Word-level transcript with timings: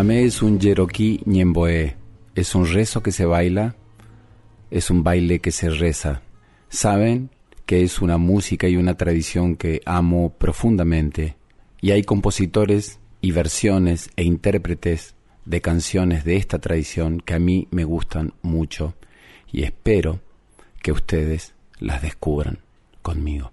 Chamamé 0.00 0.24
es 0.24 0.40
un 0.40 0.58
yeroquí 0.58 1.20
ñemboé, 1.26 1.94
es 2.34 2.54
un 2.54 2.66
rezo 2.66 3.02
que 3.02 3.12
se 3.12 3.26
baila, 3.26 3.76
es 4.70 4.88
un 4.88 5.04
baile 5.04 5.40
que 5.40 5.52
se 5.52 5.68
reza. 5.68 6.22
Saben 6.70 7.28
que 7.66 7.82
es 7.82 8.00
una 8.00 8.16
música 8.16 8.66
y 8.66 8.76
una 8.76 8.96
tradición 8.96 9.56
que 9.56 9.82
amo 9.84 10.32
profundamente, 10.38 11.36
y 11.82 11.90
hay 11.90 12.02
compositores 12.02 12.98
y 13.20 13.32
versiones 13.32 14.08
e 14.16 14.24
intérpretes 14.24 15.16
de 15.44 15.60
canciones 15.60 16.24
de 16.24 16.36
esta 16.36 16.60
tradición 16.60 17.20
que 17.20 17.34
a 17.34 17.38
mí 17.38 17.68
me 17.70 17.84
gustan 17.84 18.32
mucho, 18.40 18.94
y 19.52 19.64
espero 19.64 20.20
que 20.82 20.92
ustedes 20.92 21.52
las 21.78 22.00
descubran 22.00 22.60
conmigo. 23.02 23.52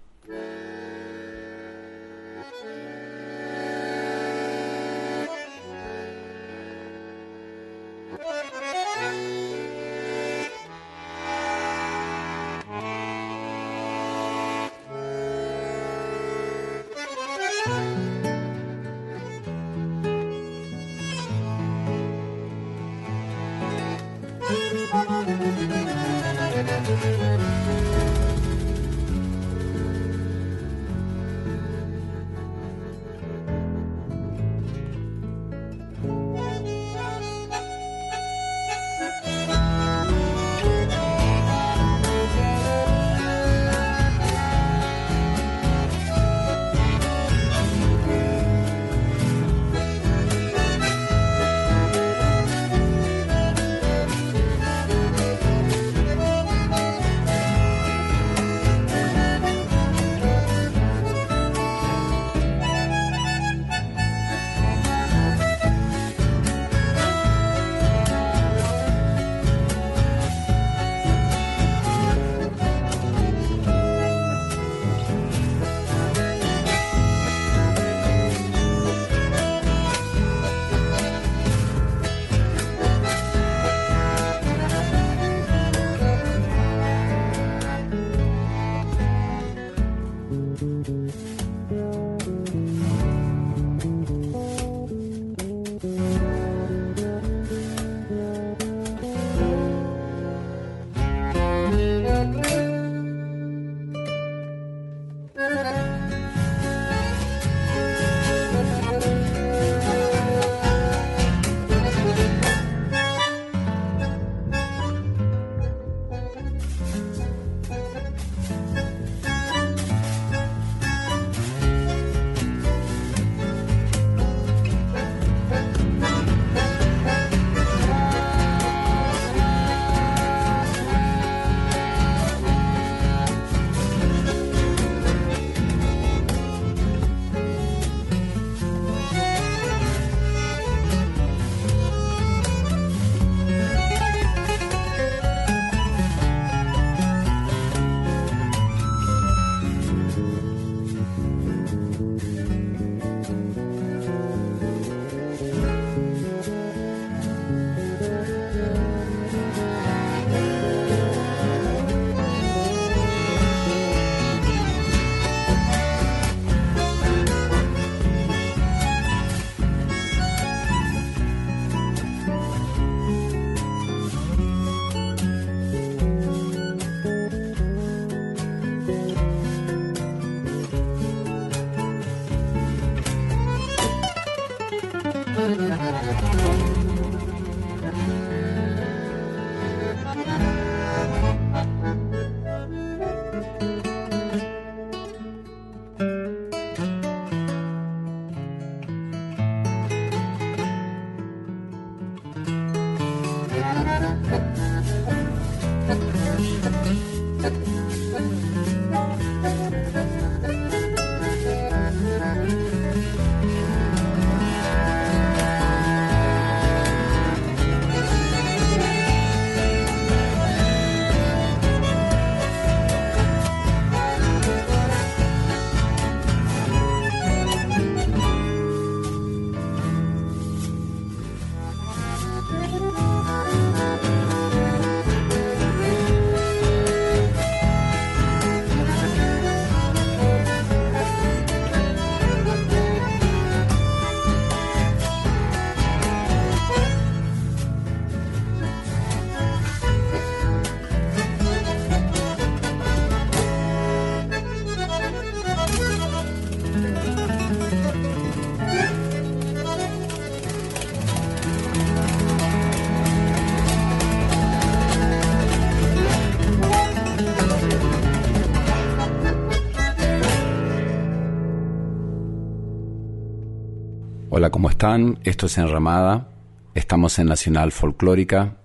Esto 275.26 275.48
es 275.48 275.58
Enramada. 275.58 276.30
Estamos 276.74 277.20
en 277.20 277.28
Nacional 277.28 277.74
Folclórica. 277.74 278.56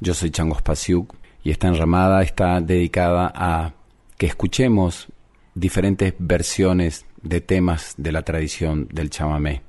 Yo 0.00 0.14
soy 0.14 0.32
Changos 0.32 0.62
Pasiuk 0.62 1.14
y 1.44 1.52
esta 1.52 1.68
enramada 1.68 2.24
está 2.24 2.60
dedicada 2.60 3.32
a 3.32 3.74
que 4.18 4.26
escuchemos 4.26 5.06
diferentes 5.54 6.14
versiones 6.18 7.06
de 7.22 7.40
temas 7.40 7.94
de 7.98 8.10
la 8.10 8.22
tradición 8.22 8.88
del 8.92 9.10
chamamé. 9.10 9.62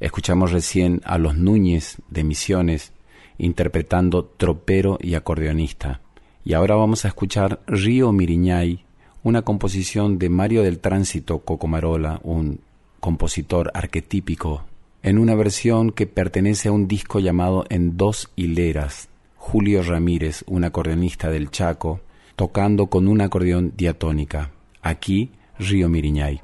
Escuchamos 0.00 0.52
recién 0.52 1.00
a 1.02 1.16
los 1.16 1.34
Núñez 1.34 1.96
de 2.10 2.24
Misiones 2.24 2.92
interpretando 3.38 4.26
tropero 4.26 4.98
y 5.00 5.14
acordeonista. 5.14 6.02
Y 6.44 6.52
ahora 6.52 6.74
vamos 6.74 7.06
a 7.06 7.08
escuchar 7.08 7.62
Río 7.66 8.12
Miriñay, 8.12 8.84
una 9.22 9.40
composición 9.40 10.18
de 10.18 10.28
Mario 10.28 10.62
del 10.62 10.78
Tránsito 10.78 11.38
Cocomarola, 11.38 12.20
un 12.22 12.60
compositor 13.00 13.70
arquetípico 13.72 14.66
en 15.02 15.18
una 15.18 15.34
versión 15.34 15.90
que 15.90 16.06
pertenece 16.06 16.68
a 16.68 16.72
un 16.72 16.86
disco 16.86 17.18
llamado 17.18 17.64
En 17.68 17.96
dos 17.96 18.30
hileras. 18.36 19.08
Julio 19.36 19.82
Ramírez, 19.82 20.44
un 20.46 20.64
acordeonista 20.64 21.28
del 21.28 21.50
Chaco, 21.50 22.00
tocando 22.36 22.86
con 22.86 23.08
un 23.08 23.20
acordeón 23.20 23.72
diatónica. 23.76 24.52
Aquí, 24.80 25.32
Río 25.58 25.88
Miriñay. 25.88 26.40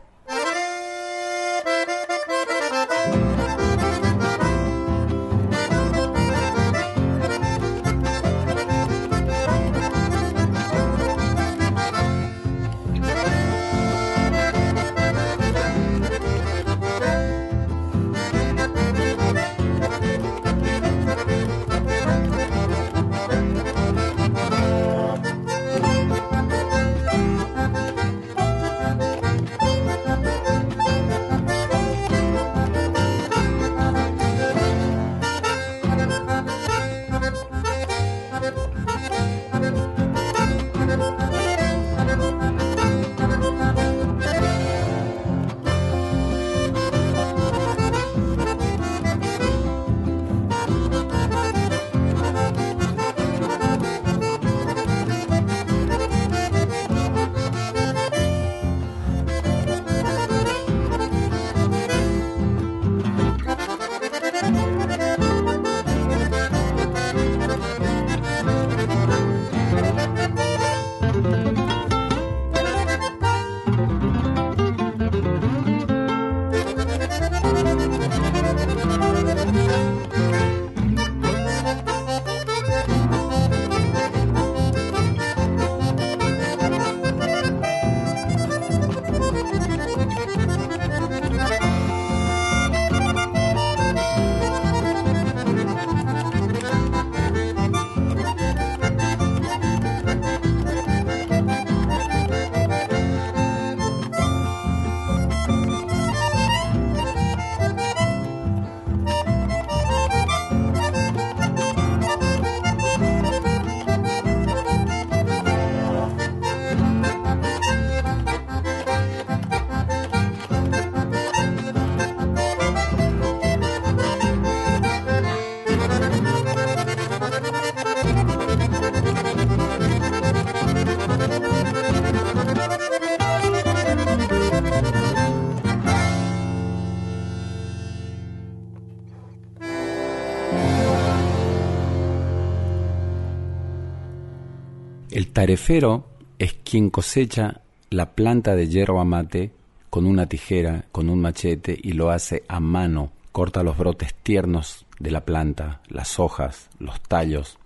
Tarefero 145.39 146.05
es 146.41 146.55
quien 146.65 146.91
cosecha 146.91 147.61
la 147.91 148.17
planta 148.17 148.57
de 148.57 148.67
yerba 148.67 149.05
mate 149.05 149.53
con 149.89 150.05
una 150.05 150.27
tijera, 150.27 150.87
con 150.91 151.09
un 151.09 151.21
machete 151.21 151.79
y 151.81 151.93
lo 151.93 152.11
hace 152.11 152.43
a 152.49 152.59
mano. 152.59 153.13
Corta 153.31 153.63
los 153.63 153.79
brotes 153.79 154.15
tiernos 154.15 154.85
de 154.99 155.13
la 155.13 155.25
planta, 155.25 155.81
las 155.87 156.19
hojas, 156.19 156.69
los 156.81 157.01
tallos. 157.01 157.57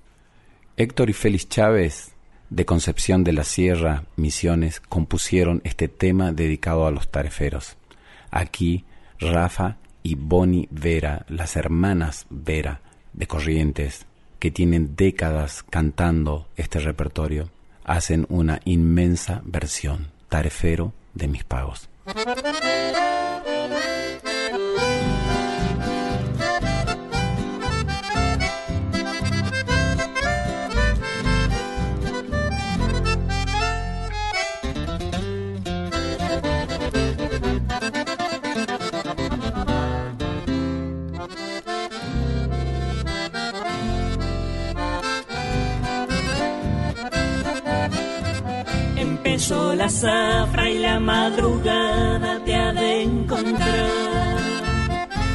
Héctor 0.77 1.09
y 1.09 1.15
Félix 1.15 1.49
Chávez, 1.49 2.13
de 2.51 2.67
Concepción 2.67 3.25
de 3.25 3.33
la 3.33 3.43
Sierra, 3.43 4.05
Misiones, 4.17 4.79
compusieron 4.79 5.63
este 5.65 5.89
tema 5.89 6.31
dedicado 6.31 6.87
a 6.87 6.91
los 6.91 7.11
tareferos. 7.11 7.79
Aquí, 8.31 8.85
Rafa 9.19 9.79
y 10.03 10.17
Bonnie 10.17 10.69
Vera, 10.71 11.25
las 11.27 11.57
hermanas 11.57 12.27
Vera 12.29 12.83
de 13.15 13.27
Corrientes, 13.27 14.05
que 14.39 14.51
tienen 14.51 14.95
décadas 14.95 15.63
cantando 15.63 16.49
este 16.57 16.79
repertorio, 16.79 17.49
hacen 17.85 18.27
una 18.29 18.61
inmensa 18.65 19.43
versión, 19.45 20.09
tarefero 20.29 20.93
de 21.15 21.29
mis 21.29 21.45
pagos. 21.45 21.89
Eso 49.43 49.75
la 49.75 49.89
zafra 49.89 50.71
y 50.71 50.79
la 50.79 51.01
madrugada 51.01 52.39
te 52.45 52.55
ha 52.55 52.73
de 52.73 53.03
encontrar. 53.03 54.39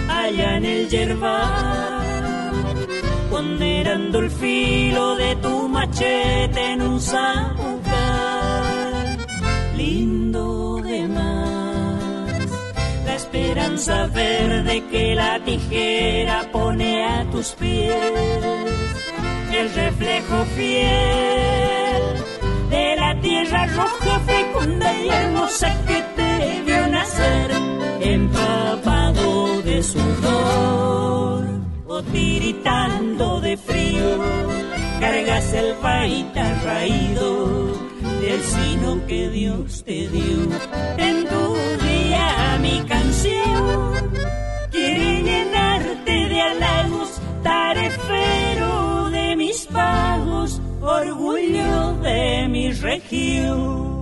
Allá 0.09 0.57
en 0.57 0.65
el 0.65 0.87
yerbal, 0.87 2.75
ponderando 3.29 4.19
el 4.19 4.31
filo 4.31 5.15
de 5.17 5.35
tu 5.43 5.67
machete 5.67 6.61
en 6.73 6.81
un 6.83 7.01
zapucar, 7.01 7.97
lindo 9.75 10.77
de 10.89 10.99
más, 11.09 12.49
la 13.05 13.15
esperanza 13.15 14.07
verde 14.07 14.85
que 14.89 15.15
la 15.15 15.33
tijera 15.43 16.49
pone 16.53 17.03
a 17.03 17.29
tus 17.29 17.47
pies, 17.61 17.93
el 19.59 19.67
reflejo 19.73 20.45
fiel 20.55 21.77
de 22.69 22.95
la 22.95 23.19
tierra 23.21 23.65
roja, 23.67 23.86
fecunda 24.25 24.93
y 24.93 25.09
hermosa 25.09 25.69
que 25.87 26.01
te 26.15 26.61
vio 26.65 26.87
nacer, 26.87 27.51
empapado 28.01 29.61
de 29.61 29.83
sudor 29.83 31.45
o 31.87 32.03
tiritando 32.03 33.41
de 33.41 33.57
frío, 33.57 34.09
cargas 34.99 35.53
el 35.53 35.75
baita 35.81 36.61
raído 36.63 37.67
del 38.21 38.41
sino 38.41 39.05
que 39.07 39.29
Dios 39.29 39.83
te 39.83 40.07
dio. 40.07 40.39
En 40.97 41.27
tu 41.27 41.55
día 41.85 42.57
mi 42.61 42.81
canción 42.87 44.11
quiere 44.71 45.23
llenarte 45.23 46.11
de 46.11 46.41
halagos, 46.41 47.21
tarefero 47.43 49.09
de 49.11 49.35
mis 49.35 49.65
pagos 49.67 50.61
orgullo 50.87 51.93
de 52.01 52.47
mi 52.47 52.71
región. 52.71 53.96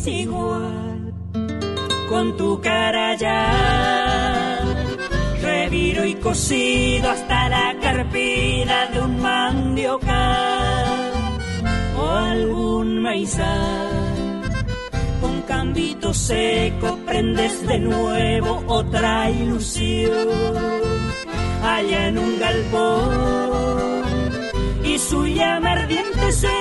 Seguís 0.00 0.06
igual 0.06 1.12
con 2.08 2.36
tu 2.36 2.60
cara 2.60 3.14
ya. 3.16 4.58
Reviro 5.42 6.04
y 6.04 6.14
cocido 6.14 7.10
hasta 7.10 7.48
la 7.48 7.76
carpida 7.80 8.86
de 8.92 9.00
un 9.00 9.20
mandiocar 9.20 10.84
o 11.98 12.08
algún 12.08 13.00
maizal. 13.02 14.42
Con 15.20 15.42
cambito 15.42 16.12
seco 16.14 16.98
prendes 17.06 17.66
de 17.66 17.78
nuevo 17.78 18.62
otra 18.66 19.30
ilusión 19.30 20.28
allá 21.62 22.08
en 22.08 22.18
un 22.18 22.38
galpón 22.38 23.90
y 24.84 24.98
su 24.98 25.26
llama 25.26 25.72
ardiente 25.72 26.32
será 26.32 26.59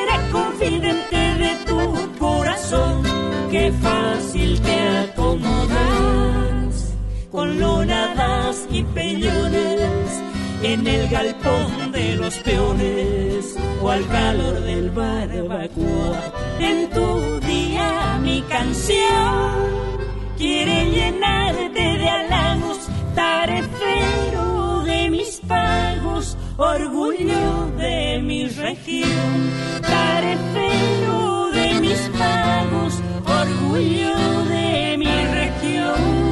Fácil 3.71 4.59
te 4.61 4.79
acomodas 4.99 5.69
con 7.31 7.59
lonadas 7.59 8.67
y 8.71 8.83
peñones 8.83 10.21
en 10.63 10.87
el 10.87 11.07
galpón 11.09 11.91
de 11.91 12.15
los 12.15 12.35
peones 12.39 13.55
o 13.81 13.89
al 13.89 14.07
calor 14.07 14.59
del 14.61 14.89
barbacoa. 14.89 16.19
En 16.59 16.89
tu 16.89 17.39
día 17.45 18.19
mi 18.21 18.41
canción 18.43 19.97
quiere 20.37 20.89
llenarte 20.89 21.97
de 21.97 22.09
halagos, 22.09 22.79
tarefero 23.13 24.83
de 24.83 25.09
mis 25.09 25.41
pagos 25.47 26.37
orgullo 26.59 27.71
de 27.77 28.19
mi 28.21 28.45
región, 28.47 29.09
tarefero 29.81 31.49
de 31.53 31.73
mis 31.79 31.99
pagos, 32.19 32.88
orgullo 33.49 34.43
de 34.45 34.97
mi 34.97 35.05
región. 35.05 36.29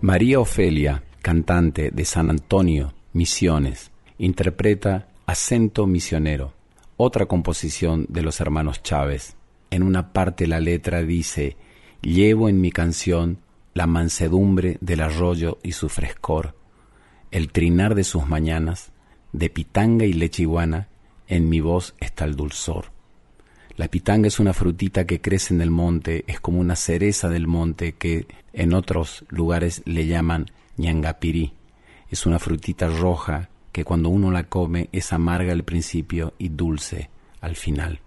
María 0.00 0.40
Ofelia, 0.40 1.02
cantante 1.22 1.90
de 1.90 2.04
San 2.04 2.30
Antonio, 2.30 2.94
Misiones, 3.12 3.90
interpreta 4.18 5.08
Acento 5.26 5.86
Misionero, 5.86 6.52
otra 6.96 7.26
composición 7.26 8.06
de 8.08 8.22
los 8.22 8.40
hermanos 8.40 8.82
Chávez. 8.82 9.36
En 9.70 9.82
una 9.82 10.12
parte 10.12 10.46
la 10.46 10.60
letra 10.60 11.02
dice, 11.02 11.56
Llevo 12.00 12.48
en 12.48 12.60
mi 12.60 12.70
canción 12.70 13.38
la 13.74 13.86
mansedumbre 13.86 14.78
del 14.80 15.00
arroyo 15.00 15.58
y 15.62 15.72
su 15.72 15.88
frescor, 15.88 16.54
el 17.30 17.50
trinar 17.50 17.94
de 17.94 18.04
sus 18.04 18.26
mañanas, 18.26 18.92
de 19.32 19.50
pitanga 19.50 20.04
y 20.04 20.12
leche 20.12 20.42
iguana, 20.42 20.88
en 21.26 21.48
mi 21.48 21.60
voz 21.60 21.94
está 22.00 22.24
el 22.24 22.36
dulzor. 22.36 22.86
La 23.76 23.88
pitanga 23.88 24.26
es 24.26 24.40
una 24.40 24.52
frutita 24.52 25.06
que 25.06 25.20
crece 25.20 25.54
en 25.54 25.60
el 25.60 25.70
monte, 25.70 26.24
es 26.26 26.40
como 26.40 26.60
una 26.60 26.76
cereza 26.76 27.28
del 27.28 27.46
monte 27.46 27.92
que 27.92 28.26
en 28.52 28.74
otros 28.74 29.24
lugares 29.28 29.82
le 29.84 30.06
llaman 30.06 30.46
ñangapirí. 30.76 31.52
Es 32.10 32.26
una 32.26 32.38
frutita 32.38 32.88
roja 32.88 33.50
que 33.70 33.84
cuando 33.84 34.08
uno 34.08 34.30
la 34.30 34.44
come 34.44 34.88
es 34.92 35.12
amarga 35.12 35.52
al 35.52 35.62
principio 35.62 36.34
y 36.38 36.48
dulce 36.48 37.10
al 37.40 37.54
final 37.54 38.00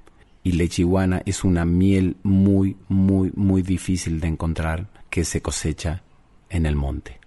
y 0.44 0.54
lechiguana 0.54 1.22
es 1.26 1.44
una 1.44 1.66
miel 1.66 2.18
muy, 2.24 2.78
muy, 2.88 3.32
muy 3.36 3.62
difícil 3.62 4.20
de 4.20 4.28
encontrar 4.28 4.88
que 5.10 5.26
se 5.26 5.42
cosecha 5.42 6.04
en 6.50 6.66
el 6.66 6.76
monte. 6.76 7.20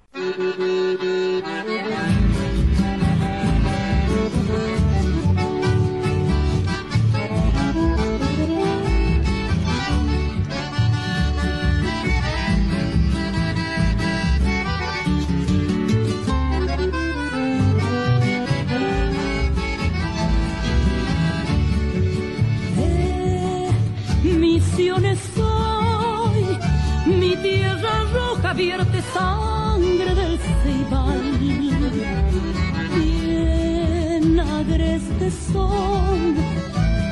Agreste 35.25 35.31
son, 35.53 36.37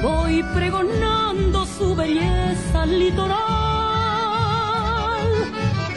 voy 0.02 0.42
pregonando 0.54 1.64
su 1.66 1.95
belleza 1.95 2.87
litoral, 2.87 3.38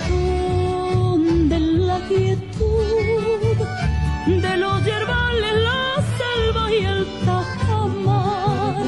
donde 0.09 1.59
la 1.59 1.99
quietud 2.07 3.57
de 4.27 4.57
los 4.57 4.83
yerbales, 4.83 5.53
la 5.63 6.03
selva 6.17 6.71
y 6.71 6.85
el 6.85 7.05
tajamar 7.25 8.83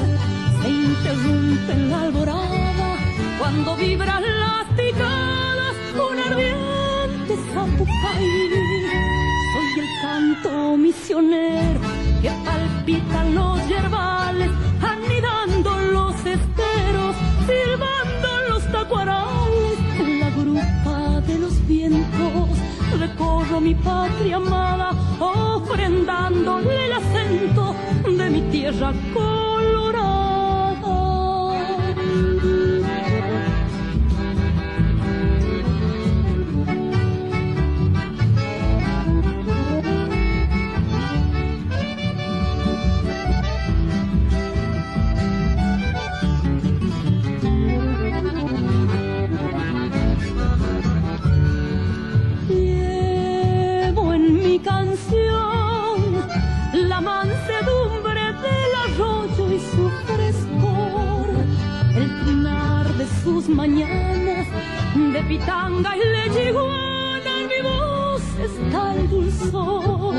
se 0.62 0.70
interrumpen 0.70 1.90
la 1.90 2.02
alborada 2.02 2.98
cuando 3.40 3.76
vibran 3.76 4.24
las 4.24 4.66
picadas 4.76 5.76
un 5.96 6.20
ardiente 6.20 7.36
zapucay. 7.54 8.28
Soy 9.54 9.80
el 9.80 10.02
canto 10.02 10.78
misionero 10.78 11.80
que 12.22 12.30
palpitan 12.88 13.36
los 13.36 13.68
yerbales, 13.68 14.50
anidando 14.82 15.78
los 15.92 16.16
esteros, 16.26 17.16
silbando 17.46 18.30
los 18.50 18.72
tacuarales. 18.72 19.78
En 20.00 20.20
la 20.22 20.30
grupa 20.30 21.22
de 21.28 21.40
los 21.40 21.68
vientos 21.68 22.50
recorro 22.98 23.60
mi 23.60 23.76
patria 23.76 24.38
amada, 24.38 24.92
ofrendándole 25.20 26.86
el 26.86 26.94
acento 26.94 27.76
de 28.06 28.30
mi 28.30 28.42
tierra 28.52 28.94
de 65.38 65.44
pitanga 65.44 65.96
y 65.98 66.48
iguana 66.50 67.42
en 67.42 67.48
mi 67.48 67.62
voz 67.70 68.22
está 68.40 68.96
el 68.96 69.10
dulzor. 69.10 70.16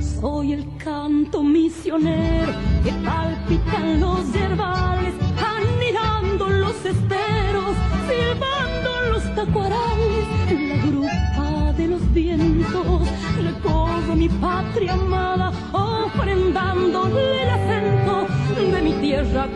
Soy 0.00 0.52
el 0.52 0.76
canto 0.76 1.42
misionero 1.42 2.52
que 2.84 2.92
palpitan 3.04 4.00
los 4.00 4.32
yerbales, 4.32 5.14
anidando 5.56 6.48
los 6.48 6.76
esteros, 6.84 7.74
silbando 8.06 8.90
los 9.12 9.34
tacuarales, 9.34 10.26
la 10.68 10.86
grupa 10.86 11.72
de 11.72 11.88
los 11.88 12.12
vientos, 12.12 13.08
recorro 13.42 14.14
mi 14.14 14.28
patria 14.28 14.92
amada, 14.92 15.52
ofrendándole 15.72 17.42
el 17.42 17.50
acento 17.50 18.26
de 18.72 18.82
mi 18.82 18.92
tierra 19.00 19.48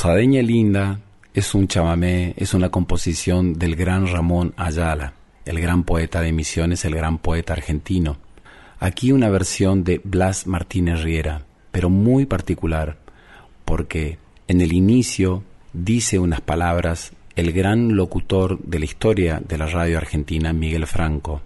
Posadeña 0.00 0.40
Linda 0.40 0.98
es 1.34 1.54
un 1.54 1.68
chamamé, 1.68 2.32
es 2.38 2.54
una 2.54 2.70
composición 2.70 3.58
del 3.58 3.76
gran 3.76 4.06
Ramón 4.06 4.54
Ayala, 4.56 5.12
el 5.44 5.60
gran 5.60 5.84
poeta 5.84 6.22
de 6.22 6.32
Misiones, 6.32 6.86
el 6.86 6.94
gran 6.94 7.18
poeta 7.18 7.52
argentino. 7.52 8.16
Aquí 8.78 9.12
una 9.12 9.28
versión 9.28 9.84
de 9.84 10.00
Blas 10.02 10.46
Martínez 10.46 11.02
Riera, 11.02 11.44
pero 11.70 11.90
muy 11.90 12.24
particular, 12.24 12.96
porque 13.66 14.16
en 14.48 14.62
el 14.62 14.72
inicio 14.72 15.42
dice 15.74 16.18
unas 16.18 16.40
palabras 16.40 17.12
el 17.36 17.52
gran 17.52 17.94
locutor 17.94 18.58
de 18.62 18.78
la 18.78 18.86
historia 18.86 19.42
de 19.46 19.58
la 19.58 19.66
radio 19.66 19.98
argentina, 19.98 20.54
Miguel 20.54 20.86
Franco, 20.86 21.42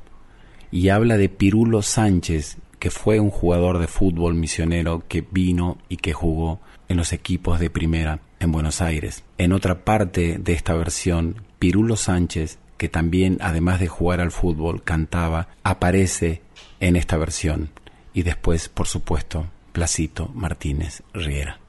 y 0.70 0.90
habla 0.90 1.16
de 1.16 1.28
Pirulo 1.28 1.82
Sánchez, 1.82 2.58
que 2.84 2.90
fue 2.90 3.18
un 3.18 3.30
jugador 3.30 3.78
de 3.78 3.86
fútbol 3.86 4.34
misionero 4.34 5.04
que 5.08 5.22
vino 5.22 5.78
y 5.88 5.96
que 5.96 6.12
jugó 6.12 6.60
en 6.86 6.98
los 6.98 7.14
equipos 7.14 7.58
de 7.58 7.70
primera 7.70 8.20
en 8.40 8.52
Buenos 8.52 8.82
Aires. 8.82 9.24
En 9.38 9.54
otra 9.54 9.86
parte 9.86 10.36
de 10.36 10.52
esta 10.52 10.74
versión, 10.74 11.46
Pirulo 11.58 11.96
Sánchez, 11.96 12.58
que 12.76 12.90
también 12.90 13.38
además 13.40 13.80
de 13.80 13.88
jugar 13.88 14.20
al 14.20 14.32
fútbol 14.32 14.82
cantaba, 14.84 15.48
aparece 15.62 16.42
en 16.78 16.96
esta 16.96 17.16
versión. 17.16 17.70
Y 18.12 18.22
después, 18.22 18.68
por 18.68 18.86
supuesto, 18.86 19.46
Placito 19.72 20.28
Martínez 20.34 21.02
Riera, 21.14 21.60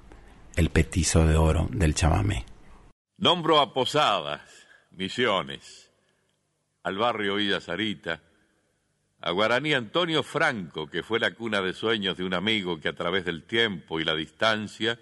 el 0.57 0.69
petizo 0.69 1.25
de 1.25 1.37
oro 1.37 1.69
del 1.71 1.95
chamamé. 1.95 2.43
Nombro 3.15 3.61
a 3.61 3.73
Posadas, 3.73 4.41
Misiones, 4.91 5.93
al 6.83 6.97
barrio 6.97 7.35
Villa 7.35 7.61
Sarita, 7.61 8.21
a 9.25 9.31
Guaraní 9.31 9.73
Antonio 9.73 10.21
Franco, 10.21 10.85
que 10.85 11.01
fue 11.01 11.19
la 11.19 11.31
cuna 11.31 11.59
de 11.59 11.73
sueños 11.73 12.15
de 12.15 12.23
un 12.23 12.35
amigo 12.35 12.79
que 12.79 12.89
a 12.89 12.93
través 12.93 13.25
del 13.25 13.41
tiempo 13.41 13.99
y 13.99 14.03
la 14.03 14.13
distancia 14.13 14.99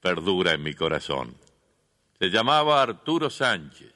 perdura 0.00 0.52
en 0.52 0.62
mi 0.62 0.74
corazón. 0.74 1.36
Se 2.20 2.30
llamaba 2.30 2.80
Arturo 2.80 3.30
Sánchez, 3.30 3.92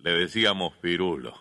le 0.00 0.10
decíamos 0.10 0.76
Pirulo. 0.76 1.34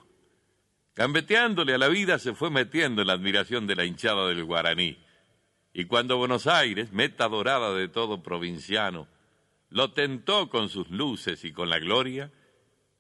Gambeteándole 0.96 1.74
a 1.74 1.78
la 1.78 1.90
vida 1.90 2.20
se 2.20 2.34
fue 2.34 2.50
metiendo 2.50 3.02
en 3.02 3.08
la 3.08 3.14
admiración 3.16 3.68
de 3.68 3.76
la 3.76 3.84
hinchada 3.84 4.30
del 4.30 4.46
Guaraní. 4.46 4.98
Y 5.74 5.86
cuando 5.86 6.16
Buenos 6.16 6.48
Aires, 6.48 6.94
meta 6.94 7.28
dorada 7.28 7.74
de 7.74 7.90
todo 7.90 8.24
provinciano, 8.24 9.10
lo 9.70 9.92
tentó 9.92 10.48
con 10.50 10.70
sus 10.70 10.90
luces 10.90 11.44
y 11.44 11.52
con 11.52 11.70
la 11.70 11.80
gloria, 11.80 12.32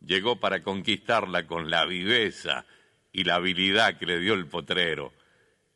llegó 0.01 0.41
para 0.41 0.61
conquistarla 0.61 1.47
con 1.47 1.69
la 1.69 1.85
viveza 1.85 2.65
y 3.15 3.23
la 3.23 3.35
habilidad 3.35 3.97
que 3.97 4.05
le 4.05 4.19
dio 4.19 4.33
el 4.33 4.45
potrero, 4.45 5.13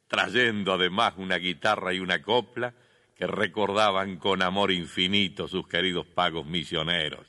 trayendo 0.10 0.73
además 0.73 1.13
una 1.15 1.38
guitarra 1.38 1.93
y 1.93 2.02
una 2.02 2.21
copla 2.21 2.73
que 3.15 3.25
recordaban 3.28 4.17
con 4.17 4.41
amor 4.41 4.73
infinito 4.73 5.47
sus 5.47 5.65
queridos 5.65 6.06
pagos 6.06 6.45
misioneros. 6.45 7.25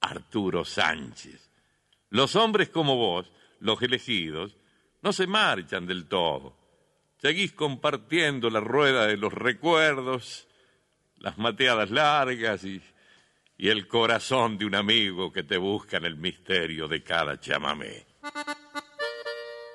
Arturo 0.00 0.64
Sánchez. 0.64 1.48
Los 2.10 2.34
hombres 2.34 2.70
como 2.70 2.96
vos, 2.96 3.30
los 3.60 3.80
elegidos, 3.82 4.56
no 5.00 5.12
se 5.12 5.28
marchan 5.28 5.86
del 5.86 6.08
todo. 6.08 6.56
Seguís 7.18 7.52
compartiendo 7.52 8.50
la 8.50 8.58
rueda 8.58 9.06
de 9.06 9.16
los 9.16 9.32
recuerdos, 9.32 10.48
las 11.18 11.38
mateadas 11.38 11.88
largas 11.92 12.64
y, 12.64 12.82
el 13.58 13.86
corazón 13.86 14.58
de 14.58 14.64
un 14.64 14.74
amigo 14.74 15.30
que 15.30 15.44
te 15.44 15.56
busca 15.56 15.98
en 15.98 16.04
el 16.04 16.16
misterio 16.16 16.88
de 16.88 17.04
cada 17.04 17.38
chamamé. 17.38 18.06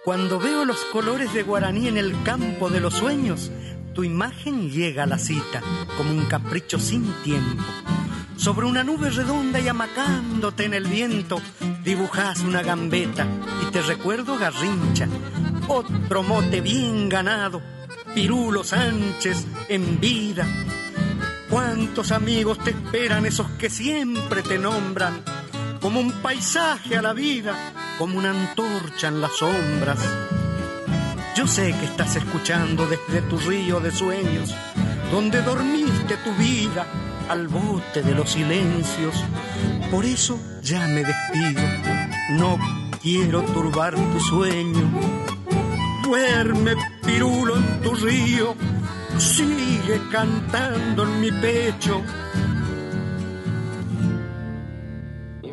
Cuando 0.08 0.40
veo 0.40 0.64
los 0.64 0.86
colores 0.86 1.34
de 1.34 1.44
Guaraní 1.44 1.90
en 1.90 1.98
el 1.98 2.24
campo 2.24 2.70
de 2.70 2.80
los 2.80 2.94
sueños, 2.94 3.52
tu 3.94 4.06
imagen 4.06 4.72
llega 4.72 5.04
a 5.04 5.06
la 5.06 5.18
cita 5.18 5.62
como 5.98 6.12
un 6.12 6.24
capricho 6.28 6.80
sin 6.80 7.12
tiempo. 7.24 7.62
Sobre 8.38 8.68
una 8.68 8.86
nube 8.86 9.10
redonda 9.10 9.60
y 9.60 9.68
amacándote 9.68 10.64
en 10.64 10.76
el 10.76 10.86
viento, 10.86 11.42
dibujas 11.84 12.40
una 12.40 12.64
gambeta 12.64 13.28
y 13.62 13.70
te 13.70 13.82
recuerdo 13.82 14.38
Garrincha, 14.38 15.10
otro 15.68 16.24
mote 16.24 16.62
bien 16.62 17.10
ganado, 17.10 17.62
Pirulo 18.16 18.64
Sánchez 18.64 19.46
en 19.68 20.00
vida. 20.00 20.48
¿Cuántos 21.50 22.14
amigos 22.14 22.60
te 22.60 22.70
esperan 22.70 23.26
esos 23.26 23.50
que 23.58 23.70
siempre 23.70 24.42
te 24.42 24.58
nombran? 24.58 25.22
Como 25.80 26.00
un 26.00 26.12
paisaje 26.22 26.98
a 26.98 27.02
la 27.02 27.14
vida, 27.14 27.74
como 27.98 28.18
una 28.18 28.32
antorcha 28.32 29.08
en 29.08 29.22
las 29.22 29.32
sombras. 29.38 30.00
Yo 31.36 31.48
sé 31.48 31.74
que 31.80 31.86
estás 31.86 32.16
escuchando 32.16 32.88
desde 32.88 33.22
tu 33.24 33.38
río 33.38 33.80
de 33.80 33.92
sueños, 33.92 34.54
donde 35.12 35.42
dormiste 35.42 36.18
tu 36.18 36.34
vida 36.36 36.86
al 37.30 37.48
bote 37.48 38.02
de 38.02 38.16
los 38.16 38.32
silencios. 38.32 39.24
Por 39.92 40.06
eso 40.06 40.40
ya 40.62 40.88
me 40.88 41.04
despido, 41.04 41.62
no 42.32 42.58
quiero 43.02 43.44
turbar 43.44 43.96
tu 43.96 44.20
sueño. 44.20 44.90
Duerme, 46.04 46.76
pirulo, 47.06 47.58
en 47.58 47.82
tu 47.82 47.94
río, 47.96 48.56
sigue 49.18 50.02
cantando 50.12 51.04
en 51.04 51.22
mi 51.22 51.32
pecho 51.32 52.02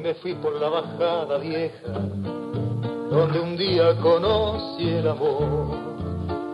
me 0.04 0.14
fui 0.16 0.34
por 0.34 0.60
la 0.60 0.68
bajada 0.68 1.38
vieja, 1.38 1.88
donde 3.10 3.40
un 3.40 3.56
día 3.56 3.96
conocí 4.02 4.86
el 4.86 5.08
amor 5.08 5.78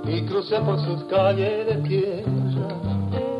y 0.07 0.23
crucé 0.23 0.61
por 0.61 0.79
sus 0.79 1.03
calles 1.07 1.67
de 1.67 1.75
tierra, 1.89 2.69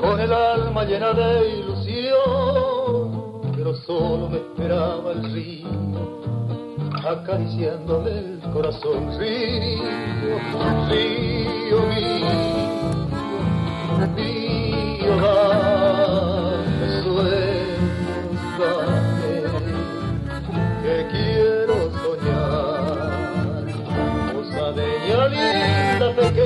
con 0.01 0.19
el 0.19 0.33
alma 0.33 0.83
llena 0.83 1.13
de 1.13 1.59
ilusión, 1.61 3.41
pero 3.55 3.73
solo 3.87 4.29
me 4.29 4.39
esperaba 4.39 5.13
el 5.13 5.33
río, 5.33 5.69
acariciándome 7.09 8.11
el 8.11 8.41
corazón, 8.53 9.17
río, 9.17 9.79
río 10.89 11.83
mío, 11.87 12.27
mío, 14.17 15.17
dame 15.23 16.40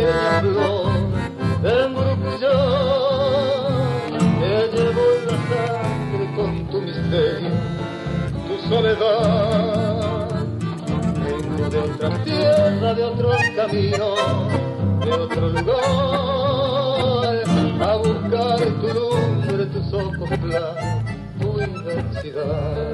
Vengo 0.05 0.93
de 11.71 11.79
otra 11.79 12.11
tierra, 12.25 12.95
de 12.95 13.03
otro 13.03 13.31
camino, 13.57 14.15
de 15.01 15.13
otro 15.13 15.49
lugar, 15.49 15.77
a 17.81 17.97
buscar 17.97 18.61
tu 18.81 18.89
lumbre, 18.93 19.65
tus 19.67 19.93
ojos 19.93 20.29
claros, 20.43 21.05
tu 21.41 21.61
inmensidad. 21.63 22.94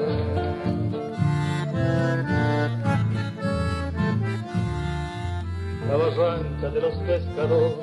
De 6.68 6.80
los 6.80 6.94
pescadores, 7.06 7.74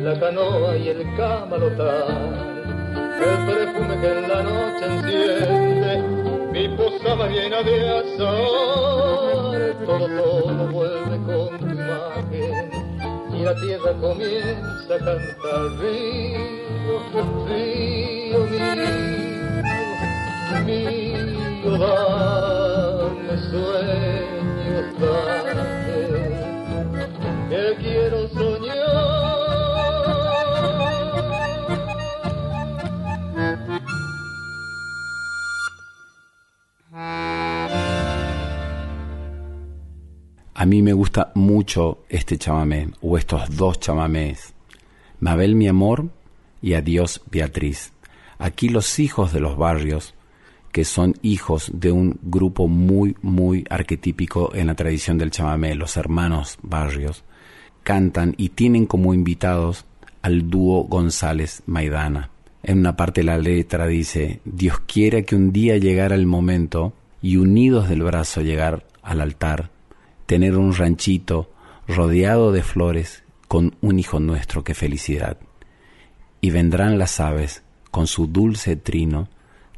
la 0.00 0.18
canoa 0.18 0.74
y 0.74 0.88
el 0.88 1.02
camalotal, 1.16 2.32
el 3.20 3.46
perfume 3.46 4.00
que 4.00 4.08
en 4.10 4.28
la 4.28 4.42
noche 4.42 4.86
enciende, 4.86 6.02
mi 6.50 6.68
posada 6.76 7.28
llena 7.28 7.62
de 7.62 7.90
azar, 7.90 9.76
todo, 9.84 10.06
todo 10.08 10.66
vuelve 10.72 11.16
con 11.26 11.58
tu 11.58 11.66
imagen 11.66 12.70
y 13.34 13.42
la 13.42 13.54
tierra 13.54 13.92
comienza 14.00 14.94
a 14.94 14.98
cantar. 14.98 15.62
Río, 15.78 16.96
río 17.46 18.38
mío, 18.48 18.80
mío, 20.64 21.78
dame 21.78 23.34
sueños, 23.50 24.86
dame 24.98 25.81
quiero 27.80 28.28
soñar. 28.28 29.22
A 40.54 40.66
mí 40.66 40.80
me 40.80 40.92
gusta 40.92 41.32
mucho 41.34 42.04
este 42.08 42.38
chamamé 42.38 42.88
o 43.00 43.18
estos 43.18 43.56
dos 43.56 43.80
chamamés. 43.80 44.54
Mabel 45.18 45.56
mi 45.56 45.66
amor 45.66 46.10
y 46.60 46.74
adiós 46.74 47.20
Beatriz. 47.30 47.92
Aquí 48.38 48.68
los 48.68 48.98
hijos 48.98 49.32
de 49.32 49.40
los 49.40 49.56
barrios 49.56 50.14
que 50.70 50.84
son 50.84 51.14
hijos 51.20 51.70
de 51.74 51.92
un 51.92 52.18
grupo 52.22 52.66
muy, 52.66 53.14
muy 53.20 53.64
arquetípico 53.68 54.54
en 54.54 54.68
la 54.68 54.74
tradición 54.74 55.18
del 55.18 55.30
chamamé, 55.30 55.74
los 55.74 55.98
hermanos 55.98 56.58
barrios, 56.62 57.24
cantan 57.82 58.34
y 58.36 58.50
tienen 58.50 58.86
como 58.86 59.14
invitados 59.14 59.84
al 60.22 60.48
dúo 60.48 60.84
González 60.84 61.62
Maidana. 61.66 62.30
En 62.62 62.78
una 62.78 62.96
parte 62.96 63.22
de 63.22 63.26
la 63.26 63.38
letra 63.38 63.86
dice, 63.86 64.40
Dios 64.44 64.80
quiera 64.86 65.22
que 65.22 65.34
un 65.34 65.52
día 65.52 65.76
llegara 65.78 66.14
el 66.14 66.26
momento 66.26 66.92
y 67.20 67.36
unidos 67.36 67.88
del 67.88 68.02
brazo 68.02 68.40
llegar 68.40 68.86
al 69.02 69.20
altar, 69.20 69.70
tener 70.26 70.56
un 70.56 70.74
ranchito 70.74 71.50
rodeado 71.88 72.52
de 72.52 72.62
flores 72.62 73.24
con 73.48 73.74
un 73.80 73.98
hijo 73.98 74.20
nuestro, 74.20 74.62
qué 74.64 74.74
felicidad. 74.74 75.36
Y 76.40 76.50
vendrán 76.50 76.98
las 76.98 77.20
aves 77.20 77.62
con 77.90 78.06
su 78.06 78.26
dulce 78.26 78.76
trino, 78.76 79.28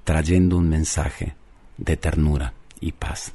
trayendo 0.05 0.59
un 0.59 0.69
mensaje 0.69 1.35
de 1.79 1.97
ternura 1.97 2.53
y 2.81 2.93
paz. 2.93 3.35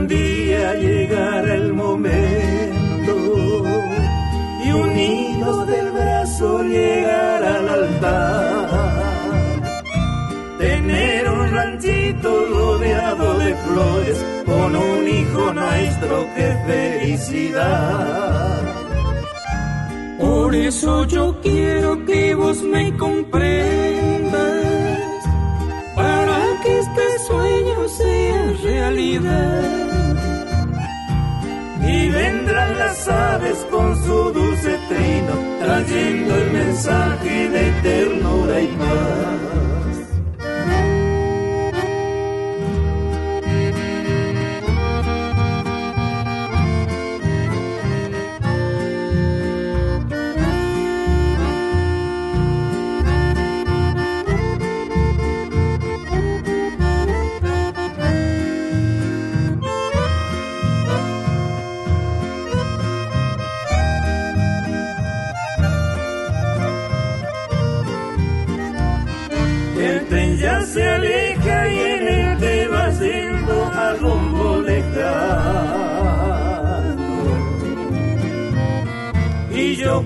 Un 0.00 0.08
día 0.08 0.74
llegara 0.76 1.54
el 1.54 1.72
momento 1.74 3.14
y 4.64 4.72
unidos 4.72 5.66
del 5.66 5.90
brazo 5.90 6.62
llegar 6.62 7.44
al 7.44 7.68
altar. 7.68 8.68
Tener 10.58 11.28
un 11.28 11.50
ranchito 11.50 12.30
rodeado 12.54 13.38
de 13.38 13.54
flores, 13.66 14.24
con 14.46 14.76
un 14.76 15.08
hijo 15.08 15.52
nuestro, 15.52 16.26
qué 16.36 16.48
felicidad. 16.66 18.58
Por 20.18 20.54
eso 20.54 21.04
yo 21.06 21.40
quiero 21.42 22.04
que 22.06 22.34
vos 22.34 22.62
me 22.62 22.96
comprendas, 22.96 24.32
para 25.94 26.38
que 26.62 26.78
este 26.78 27.18
sueño 27.26 27.88
sea 27.88 28.52
realidad. 28.62 29.89
Vendrán 32.22 32.78
las 32.78 33.08
aves 33.08 33.66
con 33.70 33.96
su 34.04 34.30
dulce 34.30 34.78
trino, 34.90 35.34
trayendo 35.58 36.36
el 36.36 36.50
mensaje 36.50 37.48
de 37.48 37.64
ternura 37.80 38.60
y 38.60 38.66
paz. 38.80 39.89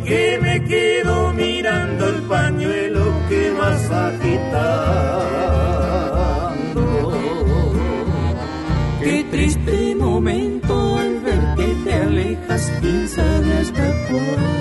Que 0.05 0.39
me 0.41 0.63
quedo 0.65 1.33
mirando 1.33 2.09
el 2.09 2.23
pañuelo 2.23 3.05
que 3.29 3.51
vas 3.53 3.91
agitando. 3.91 5.25
Qué 9.03 9.25
triste 9.31 9.95
momento 9.97 10.99
al 10.99 11.21
ver 11.21 11.55
que 11.57 11.75
te 11.85 11.95
alejas, 11.95 12.73
quién 12.81 13.09
sabe 13.09 13.59
hasta 13.59 13.87
cuándo. 14.09 14.55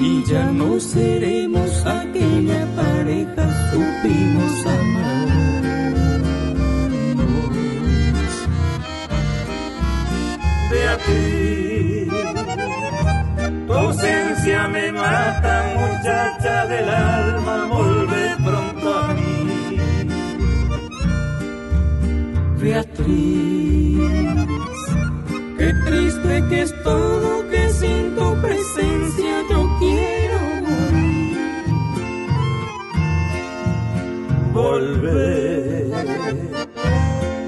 Y 0.00 0.24
ya 0.24 0.46
no 0.46 0.80
seremos 0.80 1.86
aquella 1.86 2.66
pareja, 2.74 3.70
supimos 3.70 4.66
del 16.66 16.88
alma, 16.88 17.66
vuelve 17.66 18.36
pronto 18.44 18.94
a 18.94 19.14
mí. 19.14 19.78
Beatriz, 22.58 23.98
qué 25.58 25.74
triste 25.86 26.44
que 26.48 26.62
es 26.62 26.82
todo, 26.82 27.48
que 27.50 27.68
sin 27.70 28.14
tu 28.16 28.40
presencia 28.40 29.42
yo 29.50 29.78
quiero 29.78 30.38
morir. 30.66 31.36
Volver 34.52 35.50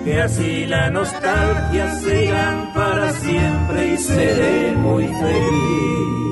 que 0.04 0.20
así 0.20 0.66
la 0.66 0.90
nostalgia 0.90 1.94
sigan 1.96 2.72
para 2.74 3.12
siempre 3.12 3.94
y 3.94 3.98
seré 3.98 4.72
muy 4.76 5.06
feliz. 5.06 6.31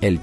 el 0.00 0.20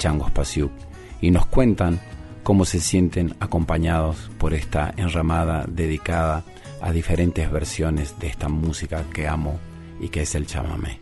y 1.22 1.32
nos 1.32 1.46
cuentan 1.46 2.00
cómo 2.44 2.66
se 2.66 2.80
sienten 2.80 3.36
acompañados 3.40 4.32
por 4.38 4.54
esta 4.54 4.94
enramada 4.98 5.66
dedicada 5.68 6.44
a 6.82 6.92
diferentes 6.92 7.52
versiones 7.52 8.18
de 8.20 8.28
esta 8.28 8.50
música 8.50 9.04
que 9.14 9.28
amo 9.28 9.60
y 10.00 10.10
que 10.10 10.22
es 10.22 10.36
el 10.36 10.46
chamamé. 10.46 11.02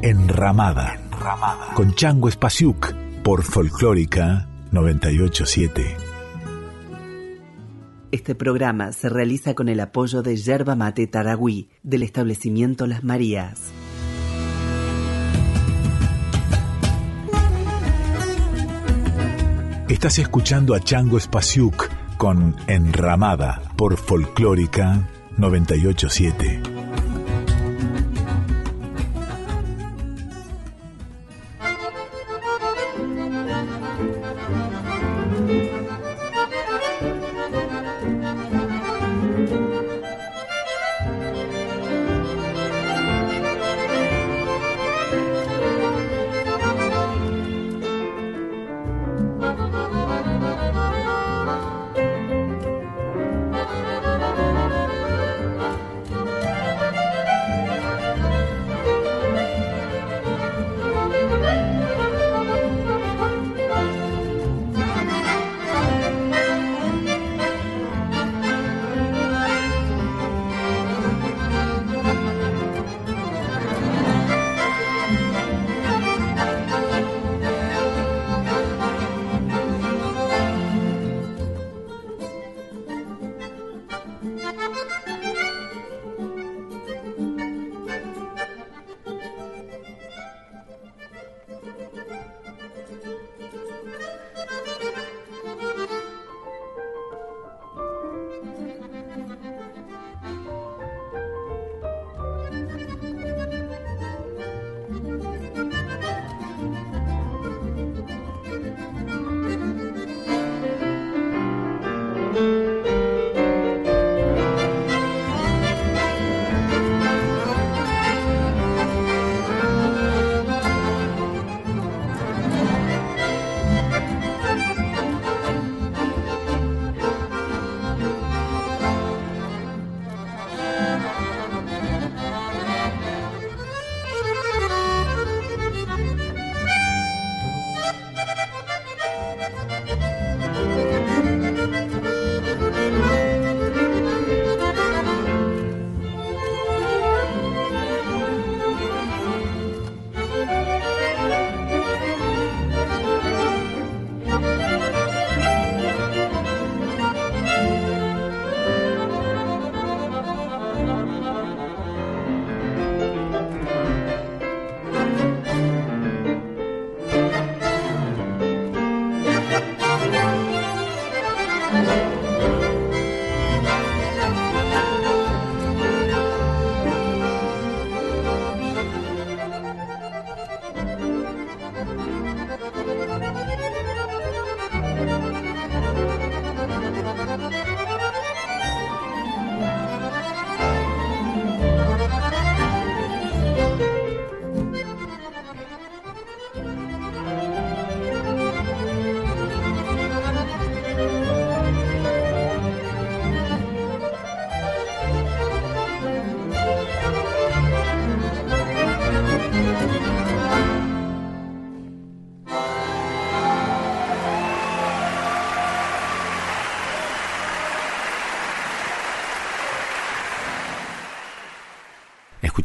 Enramada, 0.00 0.94
Enramada. 0.94 1.74
con 1.74 1.94
Chango 1.94 2.28
Espasiuk 2.28 2.94
por 3.22 3.42
Folclórica 3.42 4.48
987. 4.70 6.07
Este 8.10 8.34
programa 8.34 8.92
se 8.92 9.10
realiza 9.10 9.54
con 9.54 9.68
el 9.68 9.80
apoyo 9.80 10.22
de 10.22 10.36
Yerba 10.36 10.74
Mate 10.74 11.06
Taragüí 11.06 11.68
del 11.82 12.02
establecimiento 12.02 12.86
Las 12.86 13.04
Marías. 13.04 13.70
Estás 19.90 20.18
escuchando 20.18 20.74
a 20.74 20.80
Chango 20.80 21.20
Spasiuk 21.20 21.88
con 22.16 22.56
Enramada 22.66 23.60
por 23.76 23.98
Folclórica 23.98 25.06
987. 25.36 26.77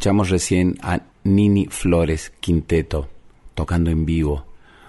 Escuchamos 0.04 0.28
recién 0.28 0.76
a 0.82 1.00
Nini 1.22 1.64
Flores 1.70 2.30
Quinteto 2.40 3.08
tocando 3.54 3.90
en 3.90 4.04
vivo 4.04 4.44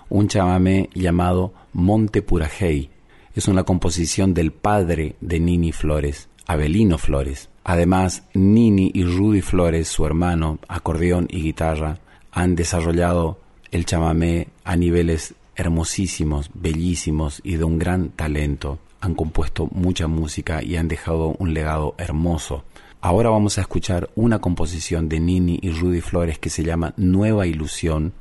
un 0.09 0.27
chamamé 0.27 0.89
llamado 0.93 1.53
Monte 1.71 2.21
Purajei. 2.21 2.89
Es 3.33 3.47
una 3.47 3.63
composición 3.63 4.33
del 4.33 4.51
padre 4.51 5.15
de 5.21 5.39
Nini 5.39 5.71
Flores, 5.71 6.27
Abelino 6.45 6.97
Flores. 6.97 7.47
Además, 7.63 8.23
Nini 8.33 8.91
y 8.93 9.05
Rudy 9.05 9.39
Flores, 9.39 9.87
su 9.87 10.05
hermano, 10.05 10.59
acordeón 10.67 11.27
y 11.29 11.43
guitarra, 11.43 11.99
han 12.33 12.55
desarrollado 12.55 13.39
el 13.71 13.85
chamamé 13.85 14.49
a 14.65 14.75
niveles 14.75 15.33
hermosísimos, 15.55 16.49
bellísimos 16.53 17.39
y 17.41 17.55
de 17.55 17.63
un 17.63 17.79
gran 17.79 18.09
talento. 18.09 18.79
Han 18.99 19.15
compuesto 19.15 19.69
mucha 19.71 20.07
música 20.07 20.61
y 20.61 20.75
han 20.75 20.89
dejado 20.89 21.37
un 21.39 21.53
legado 21.53 21.95
hermoso 21.97 22.65
Ahora 23.05 23.29
vamos 23.29 23.59
a 23.59 23.61
escuchar 23.61 24.09
una 24.15 24.39
composición 24.39 25.09
de 25.09 25.19
Nini 25.19 25.59
y 25.61 25.69
Rudy 25.69 26.01
Flores 26.01 26.39
que 26.39 26.49
se 26.49 26.63
llama 26.63 26.95
Nueva 26.97 27.45
Ilusión, 27.45 28.13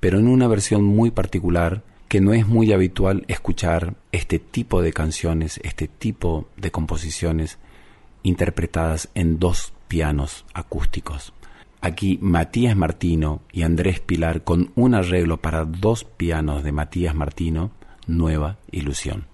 pero 0.00 0.18
en 0.18 0.26
una 0.26 0.48
versión 0.48 0.84
muy 0.84 1.10
particular 1.10 1.82
que 2.08 2.22
no 2.22 2.32
es 2.32 2.48
muy 2.48 2.72
habitual 2.72 3.26
escuchar 3.28 3.94
este 4.10 4.38
tipo 4.38 4.80
de 4.80 4.94
canciones, 4.94 5.60
este 5.64 5.86
tipo 5.86 6.48
de 6.56 6.70
composiciones 6.70 7.58
interpretadas 8.22 9.10
en 9.14 9.38
dos 9.38 9.74
pianos 9.86 10.46
acústicos. 10.54 11.34
Aquí 11.82 12.18
Matías 12.22 12.74
Martino 12.74 13.42
y 13.52 13.64
Andrés 13.64 14.00
Pilar 14.00 14.44
con 14.44 14.72
un 14.76 14.94
arreglo 14.94 15.42
para 15.42 15.66
dos 15.66 16.04
pianos 16.04 16.64
de 16.64 16.72
Matías 16.72 17.14
Martino, 17.14 17.70
Nueva 18.06 18.56
Ilusión. 18.70 19.31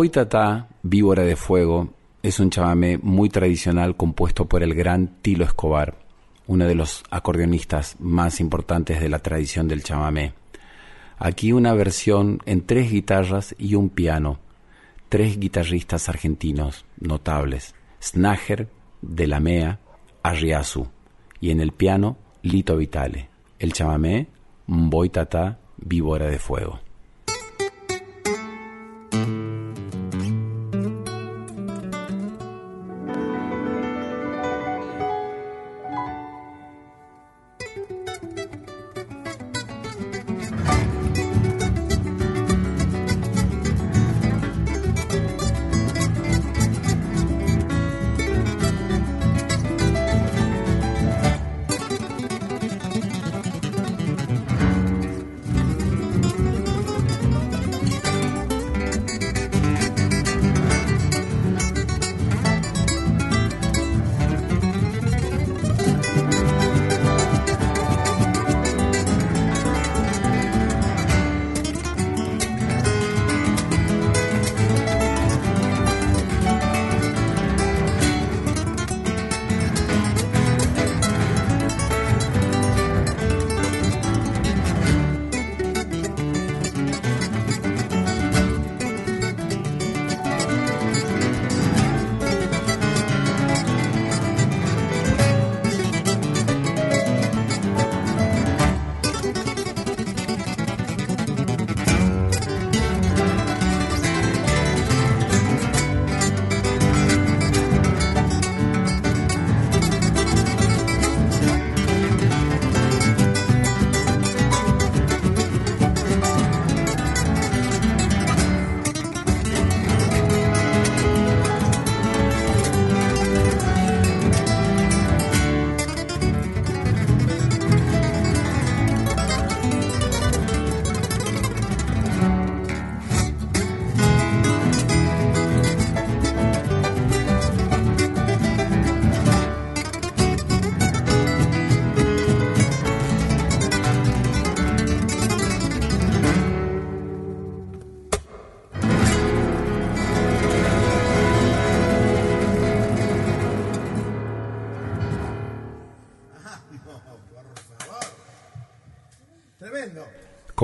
Boitatá, 0.00 0.68
Víbora 0.84 1.24
de 1.24 1.34
Fuego, 1.34 1.88
es 2.22 2.38
un 2.38 2.50
chamamé 2.50 2.98
muy 2.98 3.30
tradicional 3.30 3.96
compuesto 3.96 4.44
por 4.44 4.62
el 4.62 4.72
gran 4.72 5.08
Tilo 5.22 5.44
Escobar, 5.44 5.96
uno 6.46 6.66
de 6.66 6.76
los 6.76 7.02
acordeonistas 7.10 7.96
más 7.98 8.38
importantes 8.38 9.00
de 9.00 9.08
la 9.08 9.18
tradición 9.18 9.66
del 9.66 9.82
chamamé. 9.82 10.34
Aquí 11.18 11.50
una 11.50 11.74
versión 11.74 12.38
en 12.46 12.64
tres 12.64 12.92
guitarras 12.92 13.56
y 13.58 13.74
un 13.74 13.88
piano, 13.88 14.38
tres 15.08 15.36
guitarristas 15.36 16.08
argentinos 16.08 16.84
notables, 17.00 17.74
Snager, 18.00 18.68
Delamea, 19.02 19.80
Arriazu, 20.22 20.86
y 21.40 21.50
en 21.50 21.60
el 21.60 21.72
piano 21.72 22.16
Lito 22.42 22.76
Vitale. 22.76 23.30
El 23.58 23.72
chamamé, 23.72 24.28
Boitatá, 24.68 25.58
Víbora 25.76 26.26
de 26.28 26.38
Fuego. 26.38 26.87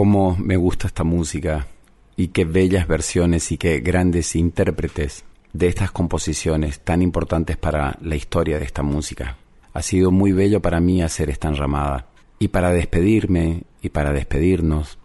Cómo 0.04 0.36
me 0.38 0.58
gusta 0.58 0.86
esta 0.86 1.02
música 1.02 1.66
y 2.14 2.28
qué 2.28 2.44
bellas 2.44 2.86
versiones 2.86 3.50
y 3.52 3.56
qué 3.56 3.80
grandes 3.80 4.36
intérpretes 4.36 5.24
de 5.54 5.68
estas 5.68 5.92
composiciones 5.92 6.80
tan 6.80 7.00
importantes 7.00 7.56
para 7.56 7.96
la 8.02 8.14
historia 8.14 8.58
de 8.58 8.66
esta 8.66 8.82
música. 8.82 9.38
Ha 9.72 9.80
sido 9.80 10.10
muy 10.10 10.32
bello 10.32 10.60
para 10.60 10.78
mí 10.78 11.00
hacer 11.00 11.30
esta 11.30 11.48
enramada. 11.48 12.08
Y 12.38 12.48
para 12.48 12.70
despedirme 12.70 13.62
y 13.80 13.88
para 13.88 14.12
despedirnos, 14.12 14.98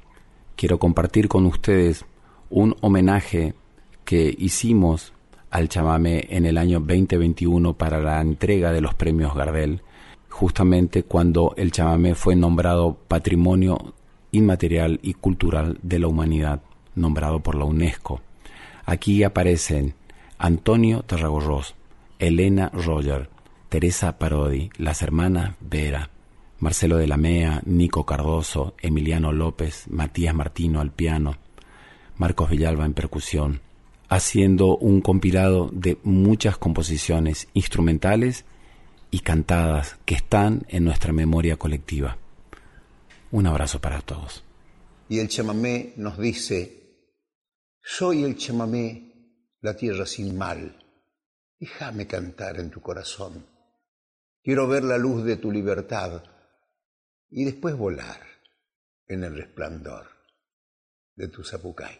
quiero 0.57 0.79
compartir 0.79 1.29
con 1.29 1.45
ustedes 1.45 2.03
un 2.49 2.75
homenaje 2.81 3.53
que 4.03 4.35
hicimos 4.37 5.13
al 5.49 5.69
chamamé 5.69 6.27
en 6.29 6.45
el 6.45 6.57
año 6.57 6.81
2021 6.81 7.73
para 7.75 8.01
la 8.01 8.19
entrega 8.19 8.73
de 8.73 8.81
los 8.81 8.95
premios 8.95 9.33
Gardel, 9.33 9.81
justamente 10.27 11.03
cuando 11.03 11.53
el 11.55 11.71
chamamé 11.71 12.15
fue 12.15 12.35
nombrado 12.35 12.97
Patrimonio 13.07 13.93
Inmaterial 14.31 14.99
y 15.01 15.13
Cultural 15.13 15.79
de 15.81 15.99
la 15.99 16.07
Humanidad, 16.07 16.61
nombrado 16.95 17.41
por 17.41 17.55
la 17.55 17.65
UNESCO. 17.65 18.21
Aquí 18.85 19.23
aparecen 19.23 19.93
Antonio 20.37 21.03
Tarragorros, 21.03 21.75
Elena 22.19 22.69
Roger, 22.73 23.29
Teresa 23.69 24.17
Parodi, 24.17 24.69
las 24.77 25.01
hermanas 25.01 25.55
Vera, 25.59 26.09
Marcelo 26.59 26.97
de 26.97 27.07
la 27.07 27.17
Mea, 27.17 27.61
Nico 27.65 28.05
Cardoso, 28.05 28.73
Emiliano 28.81 29.31
López, 29.31 29.85
Matías 29.89 30.35
Martino 30.35 30.81
al 30.81 30.91
piano, 30.91 31.35
Marcos 32.17 32.49
Villalba 32.49 32.85
en 32.85 32.93
percusión, 32.93 33.61
haciendo 34.09 34.75
un 34.75 35.01
compilado 35.01 35.69
de 35.71 35.97
muchas 36.03 36.57
composiciones 36.57 37.47
instrumentales 37.53 38.45
y 39.11 39.19
cantadas 39.19 39.97
que 40.05 40.15
están 40.15 40.65
en 40.67 40.83
nuestra 40.83 41.13
memoria 41.13 41.55
colectiva. 41.55 42.17
Un 43.31 43.45
abrazo 43.45 43.79
para 43.79 44.01
todos. 44.01 44.43
Y 45.07 45.19
el 45.19 45.27
chamamé 45.27 45.93
nos 45.97 46.17
dice, 46.17 46.79
soy 47.81 48.23
el 48.23 48.37
chamamé, 48.37 49.55
la 49.61 49.75
tierra 49.75 50.05
sin 50.05 50.37
mal, 50.37 50.77
déjame 51.59 52.07
cantar 52.07 52.59
en 52.59 52.71
tu 52.71 52.81
corazón. 52.81 53.45
Quiero 54.41 54.67
ver 54.67 54.83
la 54.83 54.97
luz 54.97 55.23
de 55.23 55.37
tu 55.37 55.51
libertad 55.51 56.23
y 57.29 57.45
después 57.45 57.75
volar 57.75 58.21
en 59.07 59.23
el 59.23 59.35
resplandor 59.35 60.07
de 61.15 61.27
tu 61.27 61.43
zapucay. 61.43 61.99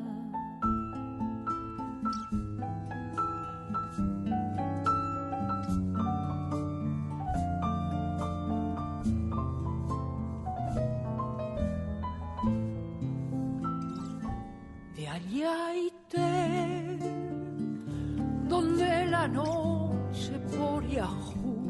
Noche 19.31 20.39
por 20.57 20.85
Yahoo 20.87 21.67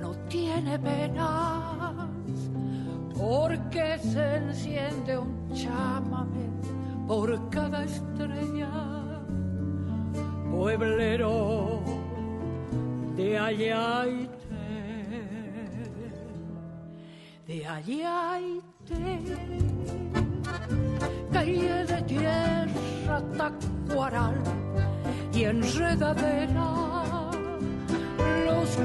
no 0.00 0.14
tiene 0.28 0.78
penas, 0.78 2.08
porque 3.16 3.98
se 3.98 4.36
enciende 4.36 5.18
un 5.18 5.52
chamame 5.52 6.50
por 7.06 7.48
cada 7.50 7.84
estrella, 7.84 8.70
pueblero 10.50 11.82
de 13.16 13.38
allá 13.38 14.04
de 17.46 17.66
allá 17.66 18.40
y 18.40 18.62
calle 21.30 21.84
de 21.84 22.02
tierra 22.02 23.22
tacuaral 23.36 24.63
y 25.34 25.44
enredadera. 25.44 26.70
Los 28.46 28.78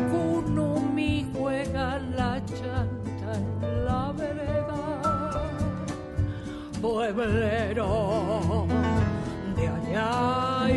mi 0.94 1.26
juegan 1.34 2.16
la 2.16 2.42
chanta 2.46 3.34
en 3.36 3.86
la 3.86 4.12
vereda. 4.14 5.42
Pueblero 6.82 7.88
de 9.56 9.68
allá 9.68 10.70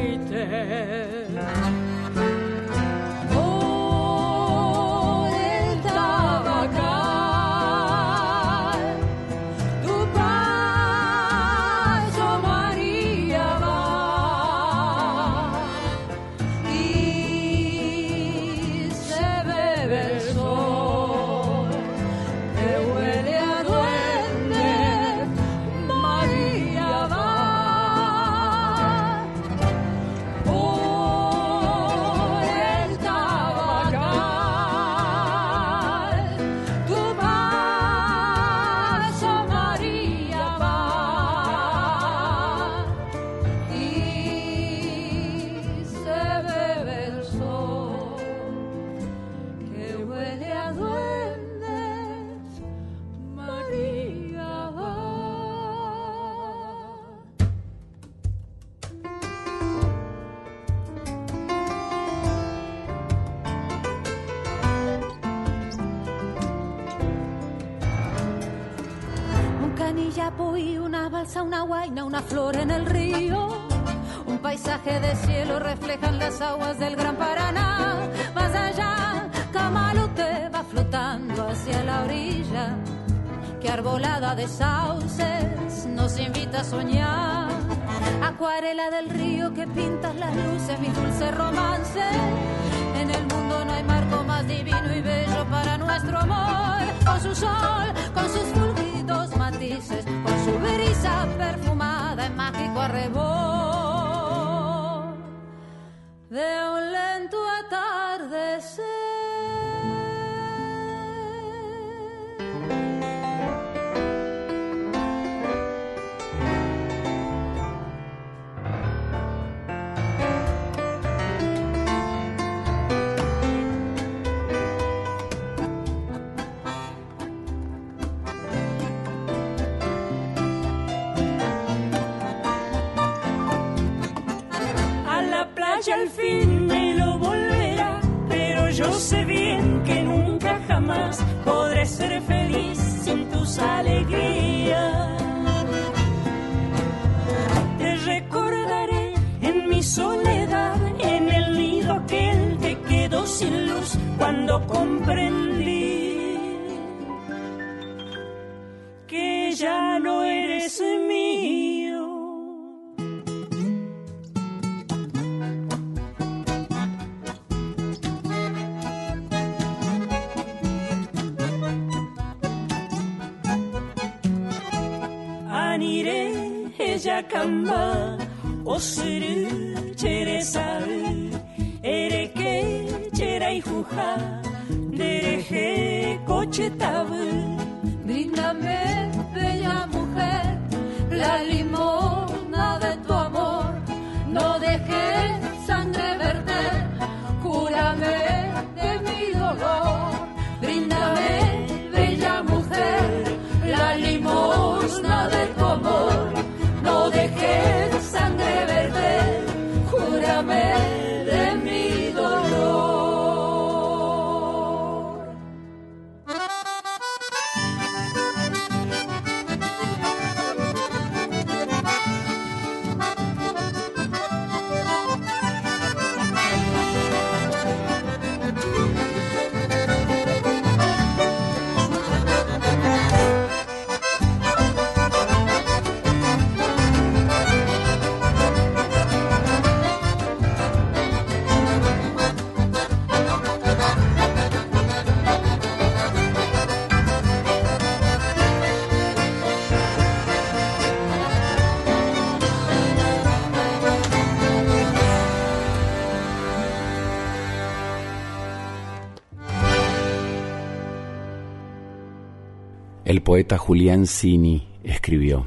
El 263.12 263.20
poeta 263.20 263.58
Julián 263.58 264.06
Cini 264.06 264.66
escribió, 264.84 265.46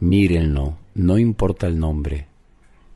Mírenlo, 0.00 0.78
no 0.94 1.18
importa 1.18 1.66
el 1.66 1.78
nombre, 1.78 2.26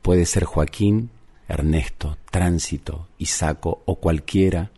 puede 0.01 0.25
ser 0.25 0.43
Joaquín, 0.43 1.11
Ernesto, 1.47 2.17
Tránsito, 2.31 3.09
Isaco 3.19 3.83
o 3.85 3.97
cualquiera 3.97 4.71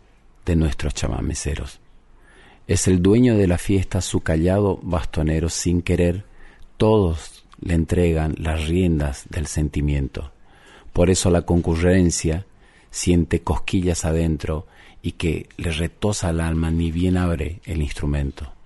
de 0.46 0.58
nuestros 0.58 0.94
chamameceros. 0.94 1.80
Es 2.68 2.90
el 2.90 3.02
dueño 3.02 3.38
de 3.38 3.48
la 3.48 3.58
fiesta 3.58 4.02
su 4.02 4.20
callado 4.20 4.78
bastonero 4.84 5.48
sin 5.48 5.84
querer, 5.84 6.26
todos 6.76 7.46
le 7.62 7.76
entregan 7.76 8.36
las 8.40 8.68
riendas 8.68 9.24
del 9.30 9.48
sentimiento. 9.48 10.34
Por 10.92 11.10
eso 11.10 11.30
la 11.30 11.44
concurrencia 11.44 12.46
siente 12.92 13.42
cosquillas 13.42 14.04
adentro 14.04 14.68
y 15.02 15.14
que 15.14 15.48
le 15.56 15.72
retosa 15.72 16.32
el 16.32 16.42
alma 16.42 16.72
ni 16.72 16.92
bien 16.92 17.16
abre 17.16 17.62
el 17.64 17.82
instrumento. 17.82 18.59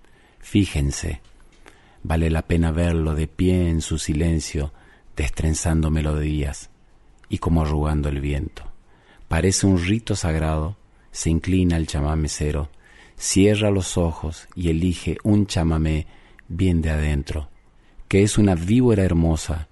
Fíjense, 0.43 1.21
vale 2.03 2.29
la 2.29 2.43
pena 2.43 2.71
verlo 2.71 3.15
de 3.15 3.27
pie 3.27 3.69
en 3.69 3.81
su 3.81 3.97
silencio, 3.97 4.73
destrenzando 5.15 5.89
melodías 5.89 6.69
y 7.29 7.37
como 7.37 7.61
arrugando 7.61 8.09
el 8.09 8.19
viento. 8.19 8.63
Parece 9.29 9.65
un 9.65 9.83
rito 9.83 10.15
sagrado, 10.15 10.77
se 11.11 11.29
inclina 11.29 11.77
el 11.77 11.87
chamamecero, 11.87 12.69
cierra 13.15 13.71
los 13.71 13.97
ojos 13.97 14.47
y 14.53 14.69
elige 14.69 15.17
un 15.23 15.47
chamamé 15.47 16.07
bien 16.49 16.81
de 16.81 16.91
adentro, 16.91 17.49
que 18.09 18.21
es 18.21 18.37
una 18.37 18.53
víbora 18.53 19.03
hermosa, 19.03 19.69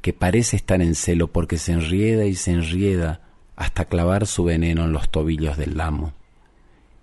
que 0.00 0.12
parece 0.12 0.56
estar 0.56 0.80
en 0.80 0.94
celo 0.94 1.32
porque 1.32 1.58
se 1.58 1.72
enrieda 1.72 2.24
y 2.26 2.36
se 2.36 2.52
enrieda 2.52 3.22
hasta 3.56 3.86
clavar 3.86 4.26
su 4.28 4.44
veneno 4.44 4.84
en 4.84 4.92
los 4.92 5.10
tobillos 5.10 5.56
del 5.56 5.78
amo. 5.80 6.14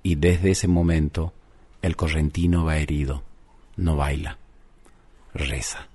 Y 0.04 0.16
desde 0.16 0.52
ese 0.52 0.70
momento 0.70 1.34
el 1.82 1.96
correntino 1.96 2.66
va 2.66 2.78
herido, 2.78 3.24
no 3.78 3.96
baila, 3.96 4.38
reza. 5.34 5.88